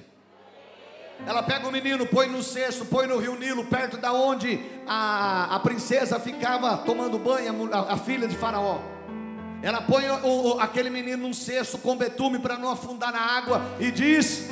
[1.26, 5.54] Ela pega o menino, põe no cesto, põe no rio Nilo, perto da onde a,
[5.54, 8.80] a princesa ficava tomando banho, a, a filha de Faraó.
[9.62, 13.60] Ela põe o, o, aquele menino num cesto com betume para não afundar na água
[13.78, 14.48] e diz: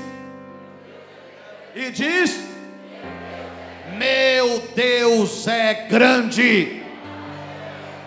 [1.75, 2.39] E diz:
[3.97, 6.80] Meu Deus é grande.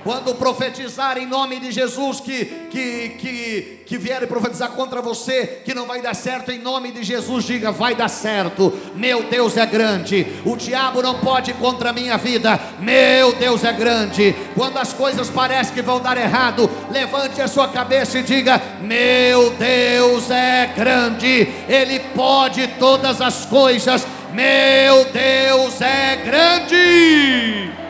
[0.03, 5.73] Quando profetizar em nome de Jesus que, que, que, que vierem profetizar contra você, que
[5.73, 8.73] não vai dar certo, em nome de Jesus, diga: vai dar certo.
[8.95, 10.27] Meu Deus é grande.
[10.45, 12.59] O diabo não pode contra a minha vida.
[12.79, 14.35] Meu Deus é grande.
[14.55, 19.51] Quando as coisas parecem que vão dar errado, levante a sua cabeça e diga: Meu
[19.51, 21.47] Deus é grande.
[21.69, 24.05] Ele pode todas as coisas.
[24.33, 27.82] Meu Deus é grande.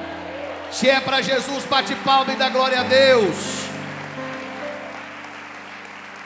[0.73, 3.35] Se é para Jesus, bate palma e dá glória a Deus.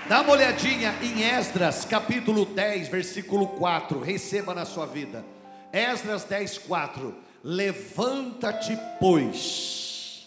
[0.08, 4.00] Dá uma olhadinha em Esdras, capítulo 10, versículo 4.
[4.00, 5.26] Receba na sua vida.
[5.74, 7.14] Esdras 10, 4.
[7.44, 10.26] Levanta-te, pois,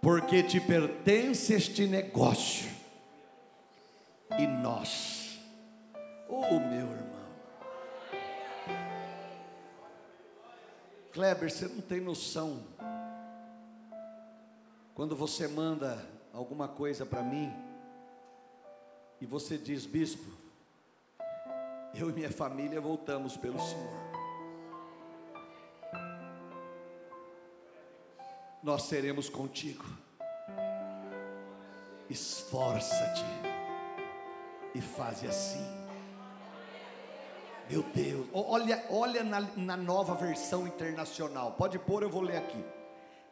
[0.00, 2.70] porque te pertence este negócio,
[4.38, 5.40] e nós,
[6.28, 7.09] oh meu irmão.
[11.12, 12.62] Kleber, você não tem noção.
[14.94, 15.98] Quando você manda
[16.32, 17.52] alguma coisa para mim
[19.20, 20.24] e você diz, bispo,
[21.94, 24.10] eu e minha família voltamos pelo Senhor.
[28.62, 29.84] Nós seremos contigo.
[32.08, 33.24] Esforça-te
[34.74, 35.79] e faz assim.
[37.70, 41.52] Meu Deus, olha, olha na, na nova versão internacional.
[41.52, 42.58] Pode pôr, eu vou ler aqui.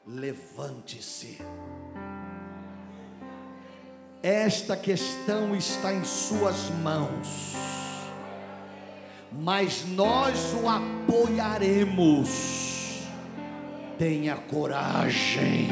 [0.06, 1.38] Levante-se.
[4.22, 7.56] Esta questão está em Suas mãos,
[9.32, 12.28] mas nós o apoiaremos.
[13.98, 15.68] Tenha coragem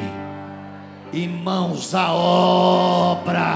[1.12, 3.46] e mãos à obra.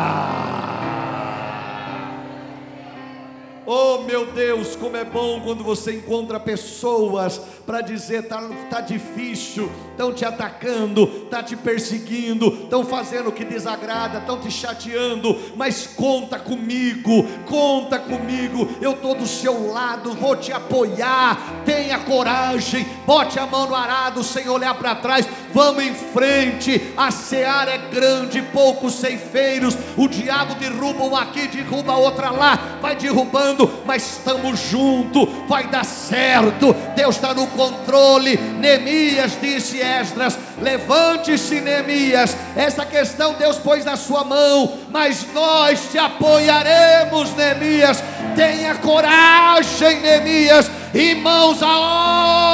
[3.66, 9.70] Oh meu Deus, como é bom quando você encontra pessoas para dizer tá, tá difícil,
[9.92, 15.86] estão te atacando, tá te perseguindo, estão fazendo o que desagrada, estão te chateando, mas
[15.86, 21.62] conta comigo, conta comigo, eu estou do seu lado, vou te apoiar.
[21.64, 25.28] Tenha coragem, bote a mão no arado sem olhar para trás.
[25.52, 26.92] Vamos em frente.
[26.96, 29.76] A seara é grande, poucos ceifeiros.
[29.96, 35.28] O diabo derruba um aqui, derruba outra lá, vai derrubando, mas estamos juntos.
[35.48, 36.74] Vai dar certo.
[36.94, 38.36] Deus está no controle.
[38.36, 42.36] Neemias disse Esdras: Levante-se, Neemias.
[42.56, 48.02] Essa questão Deus pôs na sua mão, mas nós te apoiaremos, Neemias.
[48.36, 51.78] Tenha coragem, Neemias, e mãos à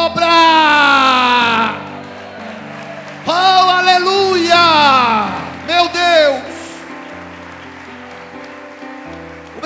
[0.07, 0.27] obra.
[3.27, 4.57] Oh, aleluia!
[5.67, 6.56] Meu Deus!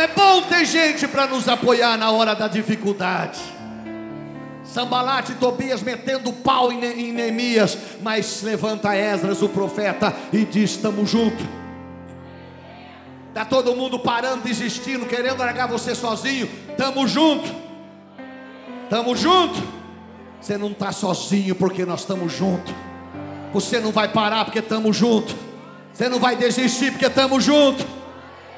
[0.01, 3.39] É bom ter gente para nos apoiar na hora da dificuldade.
[4.65, 11.11] Sambalate e Tobias metendo pau em Neemias, mas levanta Esdras, o profeta, e diz: Estamos
[11.11, 11.45] juntos.
[13.29, 16.49] Está todo mundo parando, desistindo, querendo largar você sozinho.
[16.71, 17.53] Estamos juntos.
[18.85, 19.63] Estamos juntos.
[20.41, 22.73] Você não está sozinho porque nós estamos juntos.
[23.53, 25.37] Você não vai parar porque estamos juntos.
[25.93, 28.00] Você não vai desistir porque estamos juntos.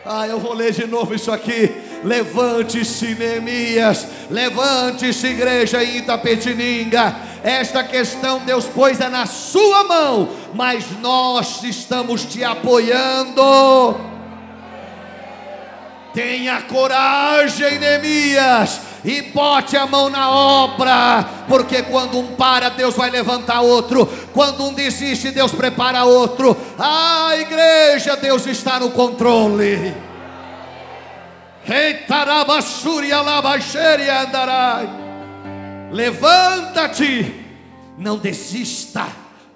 [0.05, 1.71] Ah, eu vou ler de novo isso aqui.
[2.03, 4.07] Levante-se, Neemias.
[4.29, 7.15] Levante-se, igreja em Itapetininga.
[7.45, 14.01] Esta questão Deus pôs é na sua mão, mas nós estamos te apoiando.
[16.13, 23.11] Tenha coragem, Neemias e bote a mão na obra, porque quando um para, Deus vai
[23.11, 26.57] levantar outro, quando um desiste, Deus prepara outro.
[26.79, 29.95] Ah, igreja, Deus está no controle.
[35.93, 37.45] Levanta-te,
[37.99, 39.07] não desista,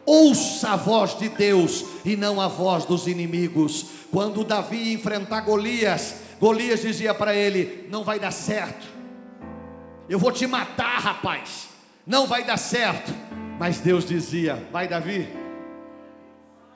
[0.04, 3.86] ouça a voz de Deus e não a voz dos inimigos.
[4.12, 8.86] Quando Davi enfrentar Golias, Golias dizia para ele: Não vai dar certo,
[10.08, 11.68] eu vou te matar, rapaz.
[12.06, 13.12] Não vai dar certo.
[13.58, 15.28] Mas Deus dizia: Vai, Davi,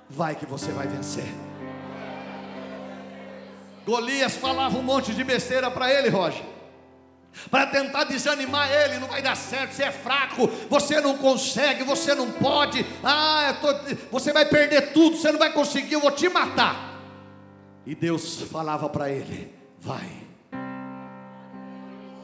[0.09, 1.27] vai que você vai vencer.
[3.87, 6.45] Golias falava um monte de besteira para ele, Roger.
[7.51, 12.13] Para tentar desanimar ele, não vai dar certo, você é fraco, você não consegue, você
[12.13, 13.69] não pode, ah, tô,
[14.11, 16.99] você vai perder tudo, você não vai conseguir, eu vou te matar.
[17.87, 20.11] E Deus falava para ele: vai,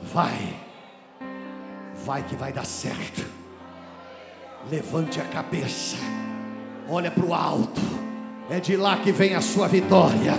[0.03, 0.66] vai,
[2.07, 3.27] vai que vai dar certo.
[4.71, 5.97] Levante a cabeça,
[6.89, 7.81] olha para o alto,
[8.49, 10.35] é de lá que vem a sua vitória.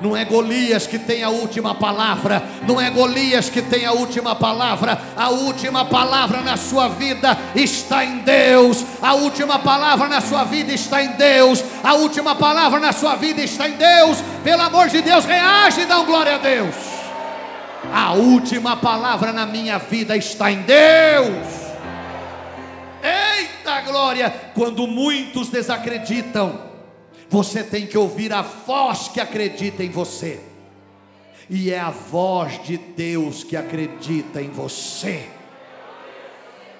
[0.00, 4.34] Não é Golias que tem a última palavra, não é Golias que tem a última
[4.34, 10.44] palavra, a última palavra na sua vida está em Deus, a última palavra na sua
[10.44, 14.88] vida está em Deus, a última palavra na sua vida está em Deus, pelo amor
[14.88, 16.91] de Deus, reage e dá glória a Deus.
[17.92, 21.46] A última palavra na minha vida está em Deus.
[23.02, 24.30] Eita glória!
[24.54, 26.58] Quando muitos desacreditam,
[27.28, 30.40] você tem que ouvir a voz que acredita em você,
[31.50, 35.28] e é a voz de Deus que acredita em você.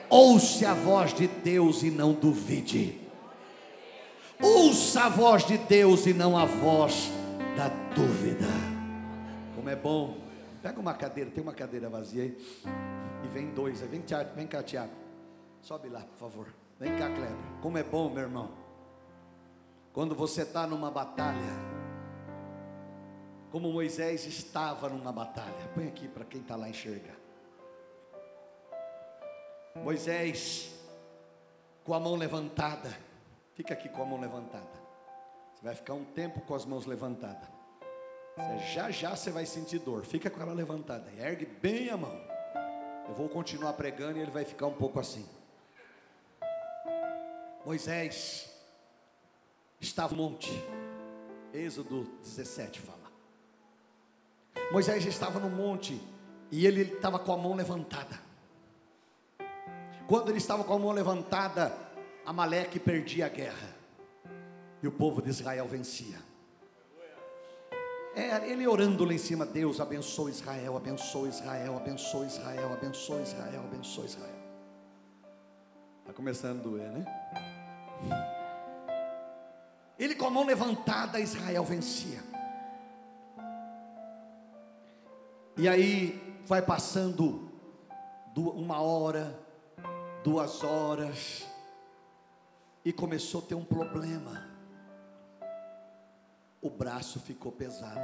[0.09, 2.99] Ouça a voz de Deus e não duvide.
[4.41, 7.11] Ouça a voz de Deus e não a voz
[7.55, 8.49] da dúvida.
[9.55, 10.22] Como é bom
[10.63, 12.37] Pega uma cadeira, tem uma cadeira vazia aí.
[13.25, 14.03] E vem dois, vem,
[14.35, 14.93] vem cá, Tiago.
[15.61, 16.47] Sobe lá, por favor.
[16.79, 17.37] Vem cá, Kleber.
[17.61, 18.51] Como é bom, meu irmão.
[19.93, 21.73] Quando você está numa batalha,
[23.53, 25.69] como Moisés estava numa batalha.
[25.75, 27.17] Põe aqui para quem está lá enxergar.
[29.77, 30.75] Moisés,
[31.85, 32.97] com a mão levantada.
[33.55, 34.81] Fica aqui com a mão levantada.
[35.55, 37.52] Você vai ficar um tempo com as mãos levantadas.
[38.73, 40.05] Já já você vai sentir dor.
[40.05, 41.11] Fica com ela levantada.
[41.19, 42.21] Ergue bem a mão.
[43.09, 45.27] Eu vou continuar pregando e ele vai ficar um pouco assim.
[47.65, 48.51] Moisés
[49.81, 50.51] estava no monte.
[51.53, 52.99] Êxodo 17 fala.
[54.71, 56.01] Moisés estava no monte
[56.51, 58.21] e ele estava com a mão levantada.
[60.07, 61.77] Quando ele estava com a mão levantada,
[62.25, 63.77] Amaleque perdia a guerra
[64.83, 66.32] e o povo de Israel vencia.
[68.15, 73.65] É, ele orando lá em cima, Deus abençoa Israel, abençoa Israel, abençoa Israel, abençoa Israel,
[73.65, 74.43] abençoa Israel.
[76.01, 77.05] Está começando a doer, né?
[79.99, 82.23] Ele com a mão levantada, Israel vencia.
[85.57, 87.51] E aí vai passando
[88.37, 89.39] uma hora,
[90.23, 91.47] duas horas,
[92.85, 94.52] e começou a ter um problema.
[96.63, 98.01] O braço ficou pesado,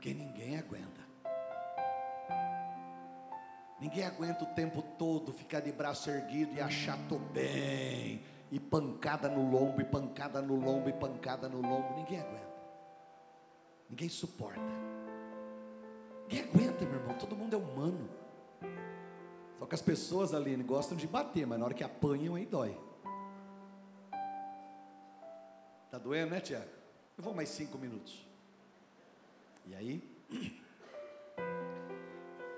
[0.00, 1.00] que ninguém aguenta.
[3.78, 9.28] Ninguém aguenta o tempo todo ficar de braço erguido e achar tô bem, e pancada
[9.28, 11.94] no lombo, e pancada no lombo, e pancada no lombo.
[11.96, 12.50] Ninguém aguenta.
[13.90, 14.60] Ninguém suporta.
[16.22, 17.18] Ninguém aguenta, meu irmão.
[17.18, 18.08] Todo mundo é humano.
[19.58, 22.74] Só que as pessoas, ali gostam de bater, mas na hora que apanham, aí dói.
[25.90, 26.70] Tá doendo, né, Tiago?
[27.18, 28.24] Eu vou mais cinco minutos.
[29.66, 30.02] E aí,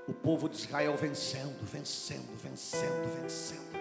[0.07, 3.73] o povo de Israel vencendo, vencendo, vencendo, vencendo.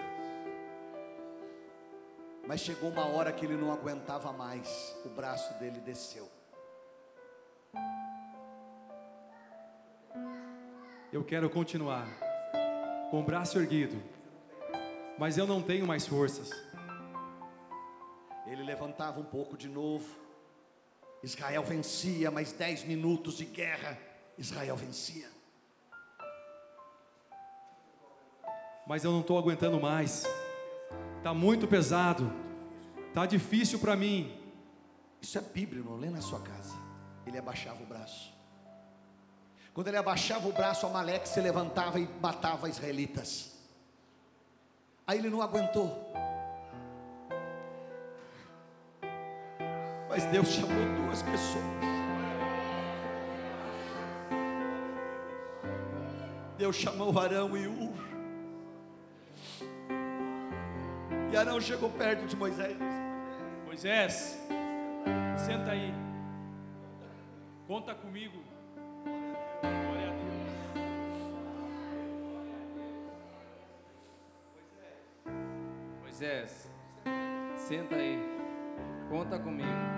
[2.46, 6.28] Mas chegou uma hora que ele não aguentava mais, o braço dele desceu.
[11.12, 12.08] Eu quero continuar
[13.10, 14.02] com o braço erguido,
[15.18, 16.50] mas eu não tenho mais forças.
[18.92, 20.06] Levantava um pouco de novo.
[21.22, 23.98] Israel vencia, mais dez minutos de guerra.
[24.36, 25.30] Israel vencia.
[28.86, 30.26] Mas eu não estou aguentando mais.
[31.16, 32.30] Está muito pesado.
[33.08, 34.38] Está difícil para mim.
[35.22, 35.96] Isso é Bíblia, irmão.
[35.96, 36.74] Lê na sua casa.
[37.26, 38.30] Ele abaixava o braço.
[39.72, 43.52] Quando ele abaixava o braço, Amaleque se levantava e matava israelitas.
[45.06, 46.01] Aí ele não aguentou.
[50.12, 51.64] Mas Deus chamou duas pessoas.
[56.58, 57.94] Deus chamou Arão e Ur.
[61.32, 62.76] E Arão chegou perto de Moisés.
[63.64, 64.38] Moisés,
[65.46, 65.94] senta aí.
[67.66, 68.44] Conta comigo
[76.02, 76.70] Moisés,
[77.56, 78.18] senta aí,
[79.08, 79.91] conta comigo.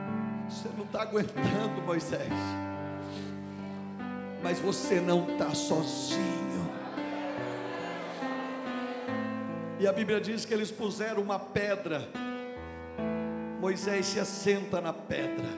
[0.55, 2.33] Você não está aguentando, Moisés,
[4.41, 6.73] mas você não está sozinho.
[9.81, 12.09] E a Bíblia diz que eles puseram uma pedra.
[13.61, 15.49] Moisés se assenta na pedra.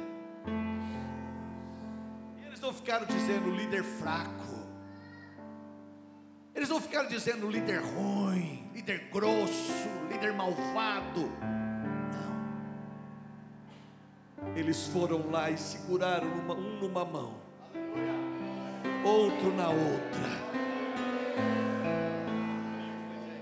[2.39, 4.47] E eles não ficaram dizendo líder fraco.
[6.55, 9.73] Eles não ficaram dizendo líder ruim líder grosso,
[10.09, 11.29] líder malvado.
[14.67, 17.35] Eles foram lá e seguraram uma, um numa mão,
[19.05, 20.29] outro na outra.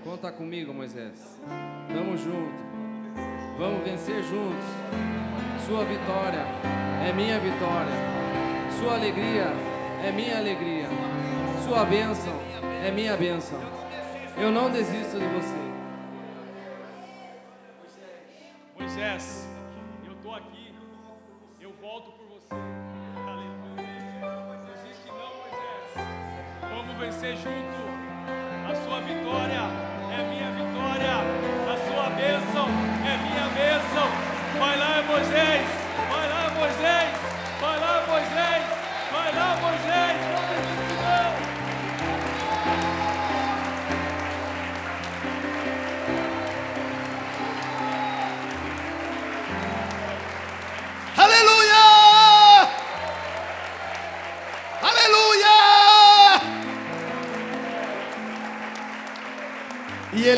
[0.03, 1.41] Conta comigo, Moisés.
[1.87, 2.63] Tamo junto.
[3.57, 4.65] Vamos vencer juntos.
[5.65, 6.45] Sua vitória
[7.09, 7.95] é minha vitória.
[8.79, 9.47] Sua alegria
[10.07, 10.87] é minha alegria.
[11.67, 12.39] Sua bênção
[12.85, 13.59] é minha bênção.
[14.37, 15.64] Eu não desisto de você.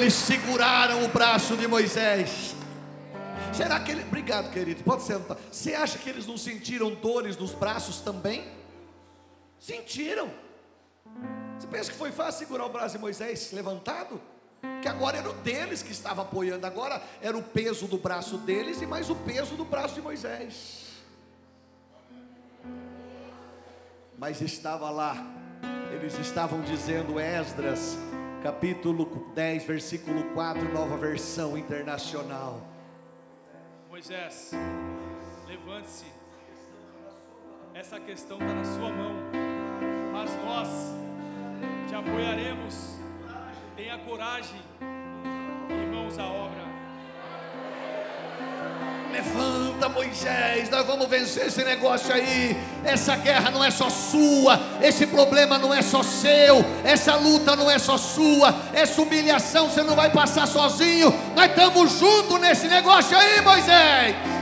[0.08, 2.56] Eles seguraram o braço de Moisés.
[3.54, 4.04] Será que ele.
[4.04, 4.82] Obrigado, querido.
[4.82, 5.36] Pode sentar.
[5.52, 8.48] Você acha que eles não sentiram dores nos braços também?
[9.60, 10.32] Sentiram.
[11.60, 14.22] Você pensa que foi fácil segurar o braço de Moisés levantado?
[14.82, 18.82] Que agora era o deles que estava apoiando, agora era o peso do braço deles
[18.82, 20.86] e mais o peso do braço de Moisés.
[24.18, 25.18] Mas estava lá,
[25.94, 27.98] eles estavam dizendo, Esdras,
[28.44, 32.62] capítulo 10, versículo 4, nova versão internacional.
[33.90, 34.52] Moisés,
[35.48, 36.06] levante-se.
[37.74, 39.14] Essa questão está na sua mão,
[40.12, 40.70] mas nós
[41.88, 42.98] te apoiaremos.
[43.76, 44.62] Tenha coragem,
[45.70, 46.67] irmãos, à obra.
[49.18, 52.56] Levanta, Moisés, nós vamos vencer esse negócio aí.
[52.84, 57.70] Essa guerra não é só sua, esse problema não é só seu, essa luta não
[57.70, 61.12] é só sua, essa humilhação você não vai passar sozinho.
[61.36, 64.37] Nós estamos juntos nesse negócio aí, Moisés.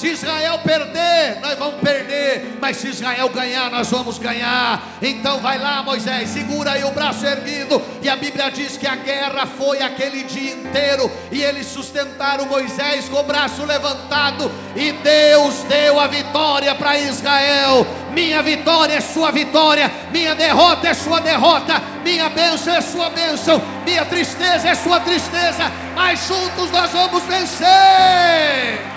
[0.00, 2.56] Se Israel perder, nós vamos perder.
[2.58, 4.82] Mas se Israel ganhar, nós vamos ganhar.
[5.02, 7.82] Então vai lá, Moisés, segura aí o braço erguido.
[8.00, 11.12] E a Bíblia diz que a guerra foi aquele dia inteiro.
[11.30, 14.50] E eles sustentaram Moisés com o braço levantado.
[14.74, 17.86] E Deus deu a vitória para Israel.
[18.14, 19.92] Minha vitória é sua vitória.
[20.10, 21.74] Minha derrota é sua derrota.
[22.02, 23.60] Minha bênção é sua bênção.
[23.84, 25.70] Minha tristeza é sua tristeza.
[25.94, 28.89] Mas juntos nós vamos vencer.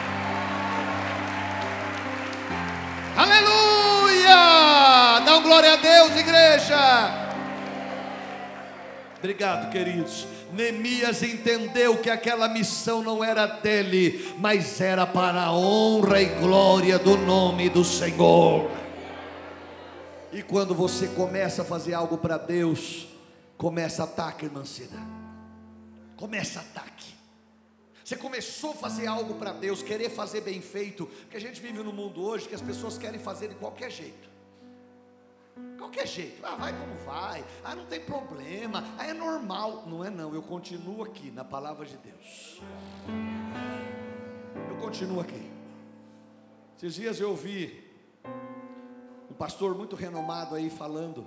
[3.16, 5.20] Aleluia!
[5.24, 7.24] Dá glória a Deus, igreja.
[9.20, 10.28] Obrigado, queridos.
[10.52, 17.00] Neemias entendeu que aquela missão não era dele, mas era para a honra e glória
[17.00, 18.70] do nome do Senhor.
[20.32, 23.08] E quando você começa a fazer algo para Deus,
[23.58, 24.98] começa ataque, irmã Cida.
[26.18, 27.13] Começa ataque.
[28.04, 31.82] Você começou a fazer algo para Deus, querer fazer bem feito, porque a gente vive
[31.82, 34.30] no mundo hoje que as pessoas querem fazer de qualquer jeito.
[35.78, 39.86] Qualquer jeito, ah, vai como vai, ah, não tem problema, ah, é normal.
[39.88, 42.62] Não é não, eu continuo aqui na palavra de Deus.
[44.70, 45.52] Eu continuo aqui.
[46.76, 47.90] Esses dias eu ouvi
[49.30, 51.26] um pastor muito renomado aí falando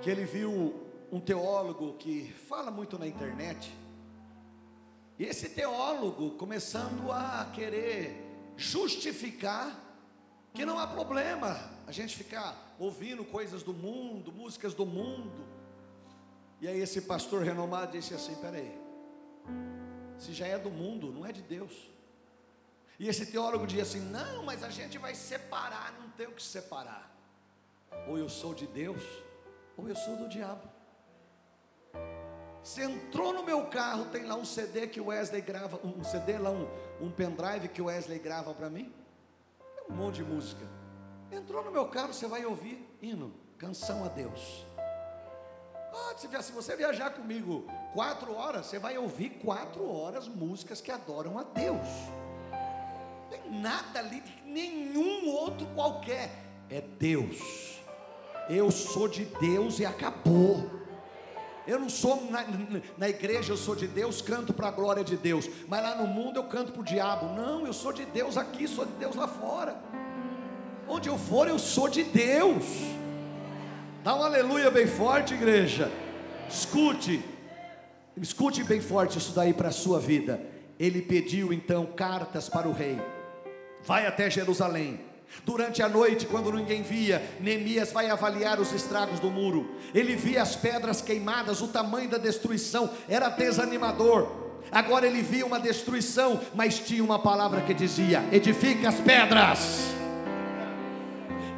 [0.00, 0.74] que ele viu
[1.10, 3.72] um teólogo que fala muito na internet
[5.18, 8.22] e esse teólogo começando a querer
[8.56, 9.82] justificar
[10.52, 15.46] que não há problema a gente ficar ouvindo coisas do mundo, músicas do mundo.
[16.60, 18.78] E aí esse pastor renomado disse assim: peraí,
[20.18, 21.72] se já é do mundo, não é de Deus.
[22.98, 26.42] E esse teólogo dizia assim: não, mas a gente vai separar, não tem o que
[26.42, 27.14] separar.
[28.08, 29.02] Ou eu sou de Deus,
[29.76, 30.68] ou eu sou do diabo.
[32.66, 36.36] Você entrou no meu carro, tem lá um CD que o Wesley grava, um CD
[36.36, 36.66] lá, um,
[37.00, 38.92] um pendrive que o Wesley grava para mim.
[39.78, 40.66] É um monte de música.
[41.30, 44.66] Entrou no meu carro, você vai ouvir hino, canção a Deus.
[45.94, 47.64] Ah, se você viajar comigo
[47.94, 51.86] quatro horas, você vai ouvir quatro horas músicas que adoram a Deus.
[52.50, 56.32] Não tem nada ali nenhum outro qualquer.
[56.68, 57.80] É Deus.
[58.50, 60.75] Eu sou de Deus e acabou.
[61.66, 62.44] Eu não sou na,
[62.96, 65.48] na igreja, eu sou de Deus, canto para a glória de Deus.
[65.66, 67.34] Mas lá no mundo eu canto para o diabo.
[67.34, 69.76] Não, eu sou de Deus aqui, sou de Deus lá fora.
[70.88, 72.64] Onde eu for, eu sou de Deus.
[74.04, 75.90] Dá um aleluia bem forte, igreja.
[76.48, 77.20] Escute,
[78.16, 80.40] escute bem forte isso daí para a sua vida.
[80.78, 83.00] Ele pediu então cartas para o rei.
[83.82, 85.00] Vai até Jerusalém
[85.44, 89.76] Durante a noite, quando ninguém via, Neemias vai avaliar os estragos do muro.
[89.94, 94.28] Ele via as pedras queimadas, o tamanho da destruição era desanimador.
[94.72, 99.94] Agora ele via uma destruição, mas tinha uma palavra que dizia: edifica as pedras.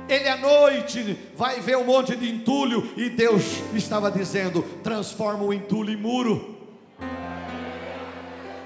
[0.09, 3.43] Ele à noite vai ver um monte de entulho e Deus
[3.75, 6.57] estava dizendo: transforma o entulho em muro.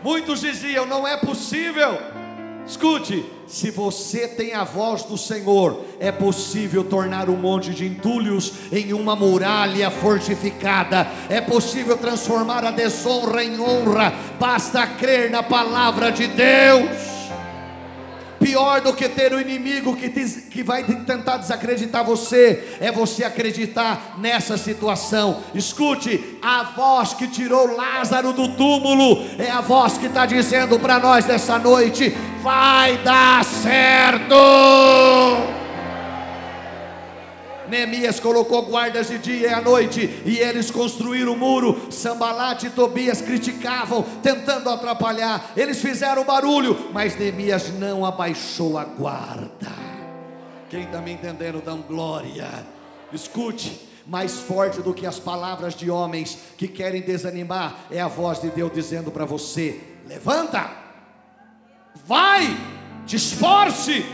[0.02, 2.21] Muitos diziam: não é possível.
[2.66, 8.54] Escute, se você tem a voz do Senhor, é possível tornar um monte de entulhos
[8.70, 16.10] em uma muralha fortificada, é possível transformar a desonra em honra, basta crer na palavra
[16.10, 17.11] de Deus.
[18.42, 23.24] Pior do que ter o um inimigo que, que vai tentar desacreditar você, é você
[23.24, 25.42] acreditar nessa situação.
[25.54, 30.98] Escute, a voz que tirou Lázaro do túmulo é a voz que está dizendo para
[30.98, 34.34] nós nessa noite: vai dar certo.
[37.72, 41.90] Neemias colocou guardas de dia e à noite, e eles construíram o muro.
[41.90, 45.52] Sambalate e Tobias criticavam, tentando atrapalhar.
[45.56, 49.72] Eles fizeram barulho, mas Neemias não abaixou a guarda.
[50.68, 52.46] Quem está me entendendo, dá glória.
[53.10, 58.38] Escute, mais forte do que as palavras de homens que querem desanimar é a voz
[58.38, 60.70] de Deus dizendo para você: levanta,
[62.06, 62.54] vai,
[63.06, 64.04] te esforce,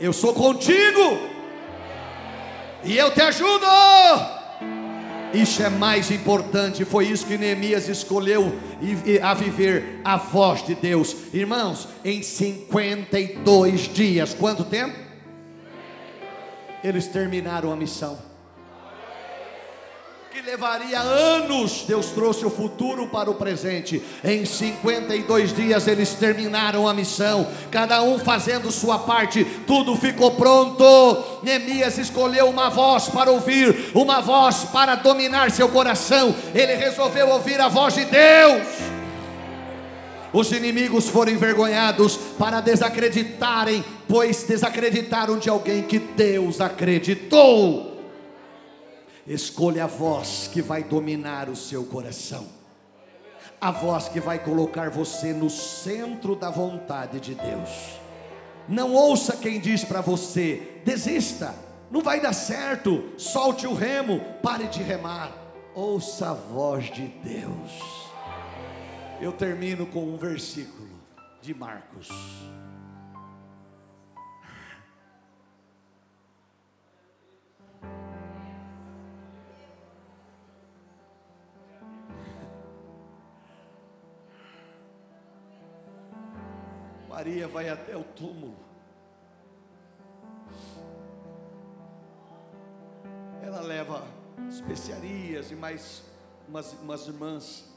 [0.00, 1.35] eu sou contigo
[2.84, 3.66] e eu te ajudo.
[5.34, 8.54] Isso é mais importante, foi isso que Neemias escolheu
[9.22, 11.16] a viver a voz de Deus.
[11.32, 14.96] Irmãos, em 52 dias, quanto tempo?
[16.82, 18.25] Eles terminaram a missão
[20.36, 24.02] que levaria anos, Deus trouxe o futuro para o presente.
[24.22, 30.84] Em 52 dias eles terminaram a missão, cada um fazendo sua parte, tudo ficou pronto.
[31.42, 36.34] Neemias escolheu uma voz para ouvir, uma voz para dominar seu coração.
[36.54, 38.66] Ele resolveu ouvir a voz de Deus.
[40.34, 47.95] os inimigos foram envergonhados para desacreditarem, pois desacreditaram de alguém que Deus acreditou.
[49.26, 52.46] Escolha a voz que vai dominar o seu coração,
[53.60, 57.98] a voz que vai colocar você no centro da vontade de Deus.
[58.68, 61.54] Não ouça quem diz para você: desista,
[61.90, 65.32] não vai dar certo, solte o remo, pare de remar.
[65.74, 67.72] Ouça a voz de Deus.
[69.20, 70.88] Eu termino com um versículo
[71.42, 72.08] de Marcos.
[87.16, 88.54] Maria vai até o túmulo.
[93.42, 94.06] Ela leva
[94.50, 96.02] especiarias e mais
[96.46, 97.72] umas, umas irmãs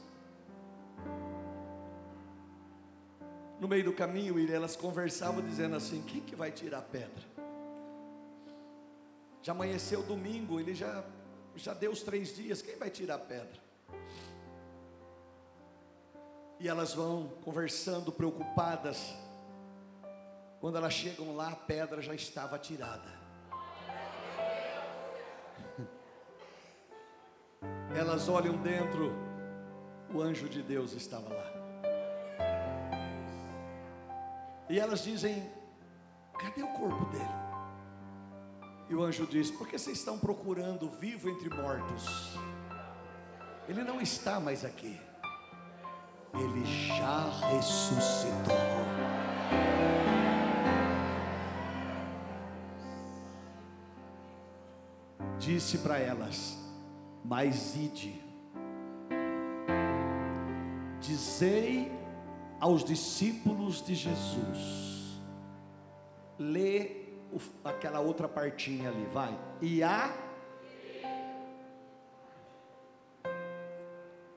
[3.58, 7.24] no meio do caminho, elas conversavam dizendo assim: quem que vai tirar a pedra?
[9.40, 11.02] Já amanheceu domingo, ele já,
[11.56, 13.58] já deu os três dias, quem vai tirar a pedra?
[16.58, 19.29] E elas vão conversando, preocupadas.
[20.60, 23.18] Quando elas chegam lá, a pedra já estava tirada.
[27.96, 29.12] Elas olham dentro,
[30.12, 31.50] o anjo de Deus estava lá.
[34.68, 35.50] E elas dizem:
[36.38, 37.24] cadê o corpo dele?
[38.90, 42.36] E o anjo diz: porque vocês estão procurando vivo entre mortos?
[43.66, 45.00] Ele não está mais aqui,
[46.34, 48.54] ele já ressuscitou.
[55.40, 56.58] Disse para elas:
[57.24, 58.22] Mas ide,
[61.00, 61.90] dizei
[62.60, 65.18] aos discípulos de Jesus.
[66.38, 67.06] Lê
[67.64, 69.34] aquela outra partinha ali, vai.
[69.62, 70.14] E a.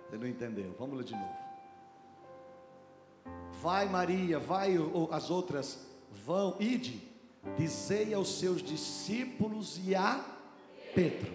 [0.07, 0.73] Você não entendeu?
[0.79, 1.43] Vamos ler de novo.
[3.61, 4.75] Vai Maria, vai
[5.11, 5.85] as outras,
[6.25, 7.01] vão, ide,
[7.57, 10.32] dizei aos seus discípulos e a
[10.93, 11.31] Pedro,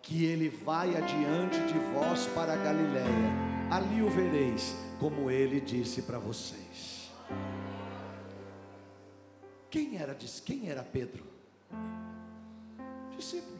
[0.00, 6.18] que ele vai adiante de vós para Galiléia ali o vereis, como ele disse para
[6.18, 7.10] vocês.
[9.70, 10.14] Quem era,
[10.44, 11.24] quem era Pedro?
[13.16, 13.58] Discípulo.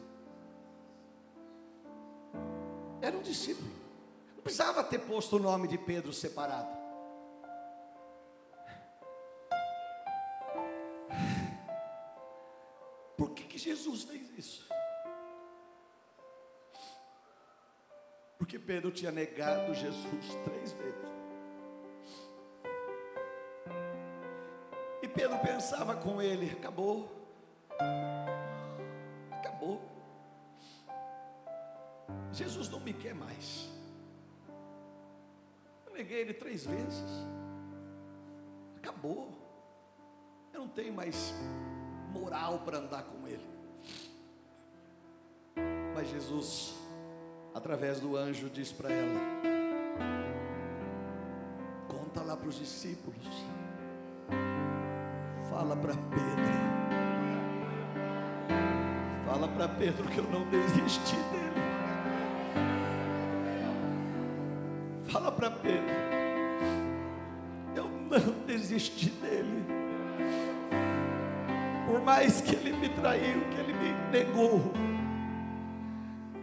[3.01, 3.71] Era um discípulo.
[4.37, 6.77] Não precisava ter posto o nome de Pedro separado.
[13.17, 14.69] Por que, que Jesus fez isso?
[18.53, 21.09] Porque Pedro tinha negado Jesus três vezes.
[25.01, 27.11] E Pedro pensava com ele: acabou,
[29.31, 29.81] acabou.
[32.31, 33.71] Jesus não me quer mais.
[35.87, 37.27] Eu neguei ele três vezes.
[38.77, 39.33] Acabou.
[40.53, 41.33] Eu não tenho mais
[42.11, 43.49] moral para andar com ele.
[45.95, 46.82] Mas Jesus
[47.55, 49.21] através do anjo, diz para ela:
[51.89, 53.27] Conta lá para os discípulos,
[55.51, 56.53] fala para Pedro,
[59.27, 61.53] fala para Pedro que eu não desisti dele.
[65.05, 65.95] Fala para Pedro,
[67.77, 69.63] eu não desisti dele.
[71.87, 74.73] Por mais que ele me traiu, que ele me negou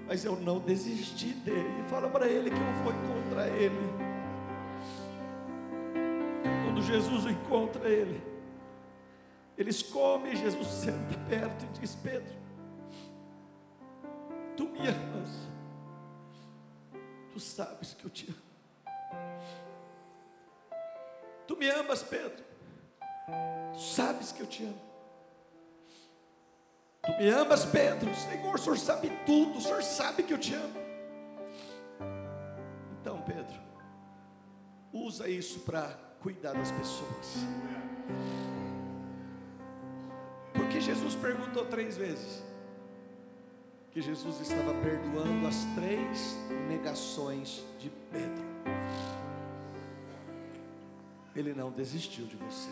[0.10, 1.84] mas eu não desisti dele.
[1.88, 3.78] Fala para ele que eu vou encontrar ele.
[6.66, 8.20] Quando Jesus encontra ele,
[9.56, 12.34] eles comem, Jesus senta perto e diz: Pedro,
[14.58, 15.48] tu me amas,
[17.32, 18.50] tu sabes que eu te amo.
[21.46, 22.44] Tu me amas, Pedro,
[23.74, 24.89] tu sabes que eu te amo.
[27.04, 28.14] Tu me amas, Pedro?
[28.14, 30.80] Senhor, o Senhor sabe tudo, o Senhor sabe que eu te amo.
[33.00, 33.56] Então, Pedro,
[34.92, 37.38] usa isso para cuidar das pessoas.
[40.54, 42.44] Porque Jesus perguntou três vezes
[43.92, 46.38] que Jesus estava perdoando as três
[46.68, 48.50] negações de Pedro.
[51.36, 52.70] Ele não desistiu de você.